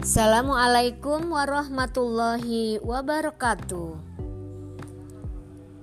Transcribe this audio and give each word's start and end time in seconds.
Assalamualaikum 0.00 1.28
warahmatullahi 1.28 2.80
wabarakatuh. 2.80 4.00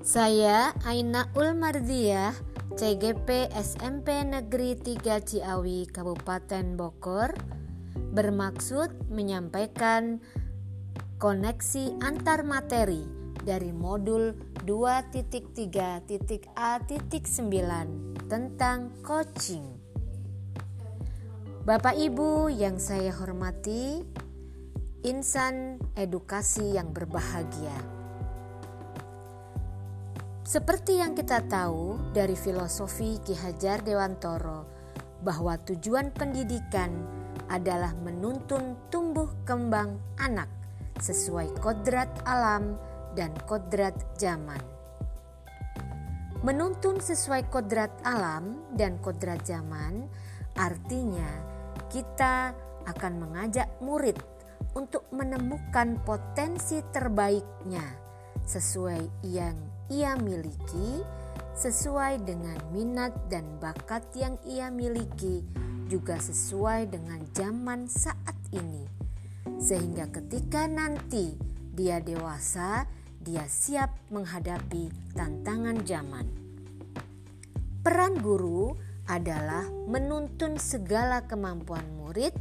Saya 0.02 0.74
Ainaul 0.82 1.54
Mardiah, 1.54 2.34
CGP 2.74 3.54
SMP 3.54 4.26
Negeri 4.26 4.74
3 4.74 5.22
Ciawi, 5.22 5.86
Kabupaten 5.86 6.74
Bogor, 6.74 7.30
bermaksud 7.94 8.90
menyampaikan 9.14 10.18
koneksi 11.22 12.02
antar 12.02 12.42
materi 12.42 13.06
dari 13.46 13.70
modul 13.70 14.34
2.3.A.9 14.66 16.58
tentang 18.26 18.98
coaching. 19.06 19.77
Bapak 21.68 22.00
Ibu 22.00 22.48
yang 22.48 22.80
saya 22.80 23.12
hormati, 23.12 24.00
insan 25.04 25.76
edukasi 26.00 26.80
yang 26.80 26.96
berbahagia. 26.96 27.76
Seperti 30.48 31.04
yang 31.04 31.12
kita 31.12 31.44
tahu 31.44 32.00
dari 32.16 32.40
filosofi 32.40 33.20
Ki 33.20 33.36
Hajar 33.36 33.84
Dewantoro 33.84 34.64
bahwa 35.20 35.60
tujuan 35.68 36.16
pendidikan 36.16 37.04
adalah 37.52 37.92
menuntun 38.00 38.88
tumbuh 38.88 39.28
kembang 39.44 40.00
anak 40.24 40.48
sesuai 41.04 41.52
kodrat 41.60 42.08
alam 42.24 42.80
dan 43.12 43.36
kodrat 43.44 44.16
zaman. 44.16 44.64
Menuntun 46.48 47.04
sesuai 47.04 47.52
kodrat 47.52 47.92
alam 48.08 48.56
dan 48.72 48.96
kodrat 49.04 49.44
zaman 49.44 50.08
artinya 50.56 51.47
kita 51.92 52.56
akan 52.88 53.14
mengajak 53.20 53.68
murid 53.84 54.16
untuk 54.78 55.08
menemukan 55.12 56.00
potensi 56.06 56.80
terbaiknya 56.94 57.84
sesuai 58.48 59.28
yang 59.28 59.58
ia 59.92 60.16
miliki, 60.16 61.04
sesuai 61.56 62.24
dengan 62.24 62.56
minat 62.72 63.12
dan 63.28 63.44
bakat 63.60 64.08
yang 64.16 64.40
ia 64.48 64.72
miliki, 64.72 65.44
juga 65.92 66.16
sesuai 66.20 66.92
dengan 66.92 67.24
zaman 67.36 67.88
saat 67.92 68.36
ini, 68.56 68.88
sehingga 69.60 70.08
ketika 70.12 70.68
nanti 70.68 71.36
dia 71.76 72.00
dewasa, 72.00 72.88
dia 73.20 73.44
siap 73.48 73.92
menghadapi 74.12 74.92
tantangan 75.16 75.84
zaman. 75.84 76.28
Peran 77.84 78.20
guru 78.20 78.87
adalah 79.08 79.64
menuntun 79.88 80.60
segala 80.60 81.24
kemampuan 81.24 81.88
murid 81.96 82.36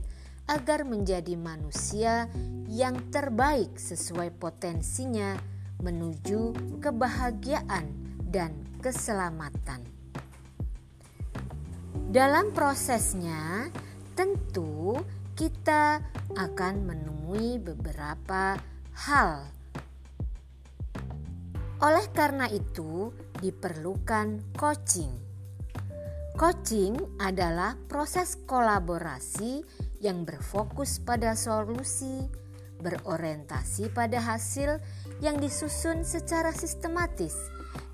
agar 0.46 0.86
menjadi 0.86 1.34
manusia 1.38 2.30
yang 2.66 3.10
terbaik 3.10 3.78
sesuai 3.78 4.34
potensinya 4.38 5.34
menuju 5.82 6.54
kebahagiaan 6.82 7.86
dan 8.26 8.54
keselamatan. 8.82 9.82
Dalam 12.06 12.54
prosesnya, 12.54 13.66
tentu 14.14 14.94
kita 15.34 16.00
akan 16.38 16.74
menemui 16.86 17.58
beberapa 17.58 18.54
hal. 19.06 19.50
Oleh 21.82 22.06
karena 22.14 22.48
itu, 22.48 23.12
diperlukan 23.42 24.56
coaching 24.56 25.25
Coaching 26.36 27.16
adalah 27.16 27.80
proses 27.88 28.36
kolaborasi 28.44 29.64
yang 30.04 30.28
berfokus 30.28 31.00
pada 31.00 31.32
solusi, 31.32 32.28
berorientasi 32.76 33.88
pada 33.88 34.20
hasil 34.20 34.76
yang 35.24 35.40
disusun 35.40 36.04
secara 36.04 36.52
sistematis 36.52 37.32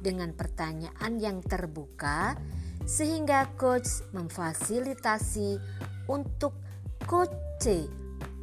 dengan 0.03 0.35
pertanyaan 0.35 1.23
yang 1.23 1.39
terbuka, 1.39 2.35
sehingga 2.83 3.47
coach 3.55 4.03
memfasilitasi 4.11 5.63
untuk 6.11 6.59
coach 7.07 7.79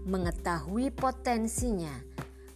mengetahui 0.08 0.96
potensinya, 0.96 1.92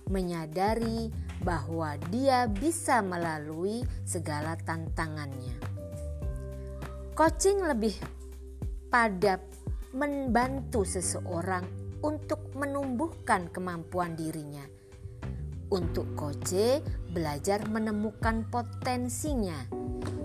menyadari 0.07 1.11
bahwa 1.43 1.99
dia 2.07 2.47
bisa 2.47 3.03
melalui 3.03 3.83
segala 4.07 4.55
tantangannya. 4.55 5.72
Coaching 7.13 7.61
lebih 7.61 7.93
pada 8.89 9.37
membantu 9.93 10.81
seseorang 10.81 11.61
untuk 12.01 12.57
menumbuhkan 12.57 13.53
kemampuan 13.53 14.17
dirinya. 14.17 14.65
Untuk 15.69 16.17
coach 16.17 16.81
belajar 17.13 17.69
menemukan 17.69 18.49
potensinya 18.49 19.61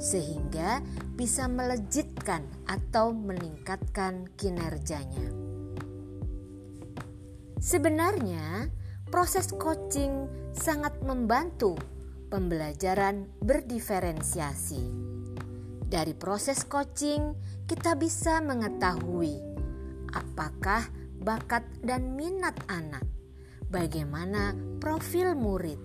sehingga 0.01 0.81
bisa 1.13 1.45
melejitkan 1.45 2.49
atau 2.65 3.13
meningkatkan 3.13 4.25
kinerjanya. 4.41 5.29
Sebenarnya, 7.61 8.73
proses 9.13 9.53
coaching 9.53 10.25
sangat 10.57 10.97
membantu 11.05 11.77
pembelajaran 12.33 13.29
berdiferensiasi 13.45 15.08
dari 15.89 16.13
proses 16.13 16.69
coaching, 16.69 17.33
kita 17.65 17.97
bisa 17.97 18.45
mengetahui 18.45 19.41
apakah 20.13 20.85
bakat 21.25 21.65
dan 21.81 22.13
minat 22.13 22.53
anak, 22.69 23.05
bagaimana 23.73 24.53
profil 24.85 25.33
murid, 25.33 25.81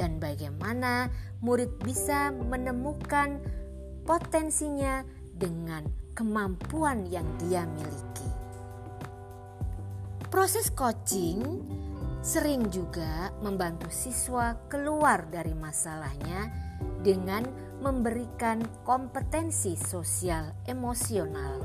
dan 0.00 0.16
bagaimana 0.16 1.12
murid 1.44 1.76
bisa 1.84 2.32
menemukan 2.32 3.36
potensinya 4.08 5.04
dengan 5.36 5.84
kemampuan 6.16 7.04
yang 7.12 7.28
dia 7.36 7.68
miliki. 7.68 8.30
Proses 10.32 10.72
coaching 10.72 11.60
sering 12.24 12.72
juga 12.72 13.28
membantu 13.44 13.92
siswa 13.92 14.56
keluar 14.72 15.28
dari 15.28 15.52
masalahnya 15.52 16.48
dengan 17.02 17.42
memberikan 17.82 18.62
kompetensi 18.86 19.74
sosial 19.74 20.54
emosional. 20.70 21.58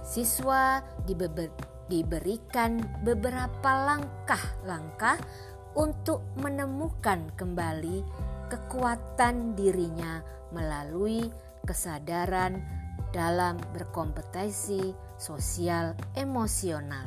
Siswa 0.00 0.80
diberikan 1.86 2.80
beberapa 3.04 3.70
langkah-langkah 3.86 5.20
untuk 5.78 6.24
menemukan 6.40 7.30
kembali 7.38 8.02
kekuatan 8.50 9.54
dirinya 9.54 10.24
melalui 10.50 11.30
kesadaran 11.62 12.58
dalam 13.14 13.60
berkompetensi 13.70 14.90
sosial 15.14 15.94
emosional. 16.18 17.06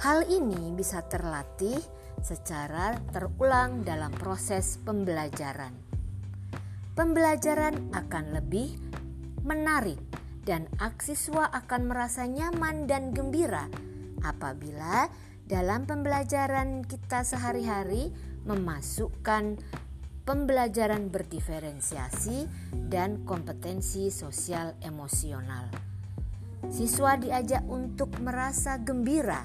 Hal 0.00 0.24
ini 0.28 0.72
bisa 0.76 1.00
terlatih 1.04 1.80
secara 2.24 2.96
terulang 3.12 3.84
dalam 3.84 4.08
proses 4.16 4.80
pembelajaran. 4.80 5.76
Pembelajaran 6.96 7.92
akan 7.92 8.24
lebih 8.32 8.80
menarik 9.44 10.00
dan 10.48 10.64
siswa 11.04 11.52
akan 11.52 11.92
merasa 11.92 12.24
nyaman 12.24 12.88
dan 12.88 13.12
gembira 13.12 13.68
apabila 14.24 15.12
dalam 15.44 15.84
pembelajaran 15.84 16.88
kita 16.88 17.20
sehari-hari 17.20 18.08
memasukkan 18.48 19.60
pembelajaran 20.24 21.12
berdiferensiasi 21.12 22.48
dan 22.72 23.28
kompetensi 23.28 24.08
sosial 24.08 24.72
emosional. 24.80 25.68
Siswa 26.72 27.20
diajak 27.20 27.60
untuk 27.68 28.16
merasa 28.24 28.80
gembira 28.80 29.44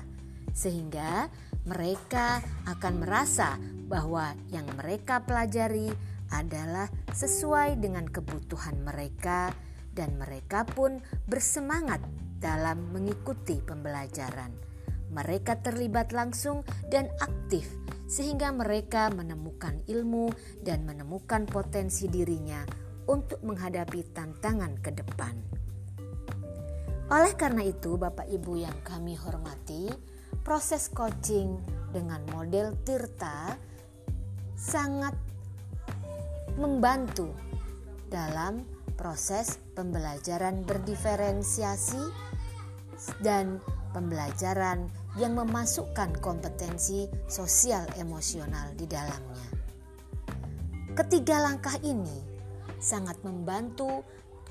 sehingga 0.55 1.27
mereka 1.69 2.41
akan 2.65 3.05
merasa 3.05 3.61
bahwa 3.85 4.33
yang 4.49 4.65
mereka 4.73 5.21
pelajari 5.21 5.93
adalah 6.33 6.89
sesuai 7.13 7.77
dengan 7.77 8.09
kebutuhan 8.09 8.81
mereka, 8.81 9.53
dan 9.93 10.17
mereka 10.17 10.65
pun 10.65 11.01
bersemangat 11.29 12.01
dalam 12.41 12.89
mengikuti 12.89 13.61
pembelajaran. 13.61 14.53
Mereka 15.09 15.65
terlibat 15.65 16.13
langsung 16.13 16.61
dan 16.89 17.09
aktif, 17.21 17.65
sehingga 18.05 18.53
mereka 18.53 19.09
menemukan 19.09 19.81
ilmu 19.89 20.29
dan 20.61 20.85
menemukan 20.85 21.49
potensi 21.49 22.05
dirinya 22.05 22.61
untuk 23.09 23.41
menghadapi 23.41 24.13
tantangan 24.13 24.77
ke 24.81 24.93
depan. 24.93 25.35
Oleh 27.09 27.33
karena 27.33 27.65
itu, 27.65 27.97
Bapak 27.97 28.29
Ibu 28.29 28.53
yang 28.61 28.85
kami 28.85 29.17
hormati, 29.17 29.89
proses 30.49 30.89
coaching 30.89 31.61
dengan 31.93 32.25
model 32.33 32.73
Tirta 32.81 33.53
sangat 34.57 35.13
membantu 36.57 37.29
dalam 38.09 38.65
proses 38.97 39.61
pembelajaran 39.77 40.65
berdiferensiasi 40.65 42.01
dan 43.21 43.61
pembelajaran 43.93 44.89
yang 45.21 45.37
memasukkan 45.37 46.17
kompetensi 46.17 47.05
sosial 47.29 47.85
emosional 48.01 48.73
di 48.73 48.89
dalamnya. 48.89 49.53
Ketiga 50.97 51.45
langkah 51.45 51.77
ini 51.85 52.25
sangat 52.81 53.21
membantu 53.21 54.01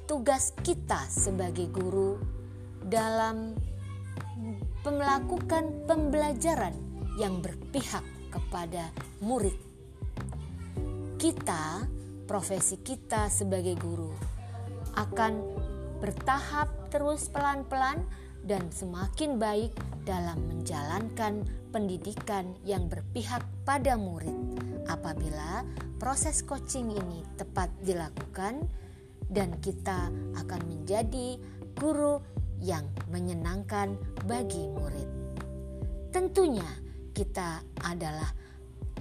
tugas 0.07 0.55
kita 0.63 1.11
sebagai 1.11 1.67
guru 1.75 2.23
dalam 2.87 3.59
melakukan 4.87 5.87
pembelajaran 5.89 6.75
yang 7.19 7.43
berpihak 7.43 8.05
kepada 8.31 8.95
murid. 9.25 9.57
Kita, 11.19 11.83
profesi 12.29 12.79
kita 12.79 13.27
sebagai 13.27 13.75
guru, 13.75 14.15
akan 14.95 15.33
bertahap 15.99 16.71
terus 16.95 17.27
pelan-pelan 17.27 18.07
dan 18.47 18.71
semakin 18.71 19.37
baik 19.37 19.75
dalam 20.07 20.39
menjalankan 20.47 21.43
pendidikan 21.75 22.55
yang 22.63 22.87
berpihak 22.87 23.43
pada 23.67 23.99
murid 23.99 24.35
apabila 24.89 25.67
proses 25.99 26.41
coaching 26.47 26.95
ini 26.95 27.27
tepat 27.37 27.69
dilakukan 27.83 28.65
dan 29.29 29.53
kita 29.61 30.09
akan 30.39 30.61
menjadi 30.65 31.37
guru 31.77 32.23
yang 32.59 32.87
menyenangkan 33.11 33.95
bagi 34.27 34.67
murid. 34.71 35.09
Tentunya 36.11 36.67
kita 37.15 37.63
adalah 37.85 38.31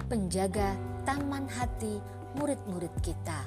penjaga 0.06 0.74
taman 1.02 1.50
hati 1.50 1.98
murid-murid 2.38 2.92
kita. 3.02 3.46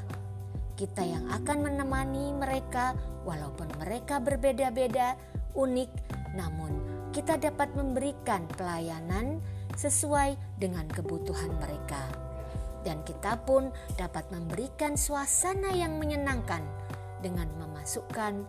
Kita 0.75 1.05
yang 1.05 1.29
akan 1.29 1.69
menemani 1.69 2.33
mereka 2.33 2.97
walaupun 3.23 3.69
mereka 3.77 4.17
berbeda-beda 4.17 5.13
unik, 5.53 5.91
namun 6.33 6.73
kita 7.11 7.37
dapat 7.37 7.69
memberikan 7.75 8.47
pelayanan 8.55 9.43
sesuai 9.75 10.35
dengan 10.57 10.87
kebutuhan 10.89 11.51
mereka. 11.59 12.01
Dan 12.81 13.05
kita 13.05 13.37
pun 13.45 13.69
dapat 13.93 14.25
memberikan 14.33 14.97
suasana 14.97 15.69
yang 15.75 16.01
menyenangkan 16.01 16.65
dengan 17.21 17.45
memasukkan 17.61 18.41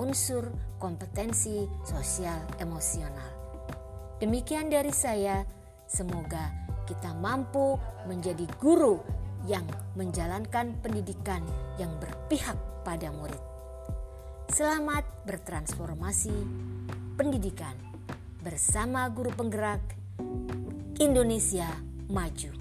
unsur 0.00 0.48
kompetensi 0.80 1.68
sosial 1.84 2.40
emosional. 2.56 3.28
Demikian 4.16 4.72
dari 4.72 4.90
saya, 4.90 5.44
semoga 5.84 6.48
kita 6.88 7.12
mampu 7.12 7.76
menjadi 8.08 8.48
guru 8.56 8.98
yang 9.44 9.64
menjalankan 9.96 10.76
pendidikan 10.80 11.44
yang 11.76 11.92
berpihak 12.00 12.56
pada 12.82 13.12
murid. 13.12 13.40
Selamat 14.50 15.04
bertransformasi 15.28 16.34
pendidikan 17.14 17.76
bersama 18.40 19.06
guru 19.12 19.30
penggerak 19.36 19.80
Indonesia 21.00 21.68
Maju. 22.10 22.52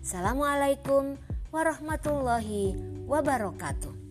Assalamualaikum 0.00 1.18
warahmatullahi 1.50 2.78
wabarakatuh. 3.10 4.05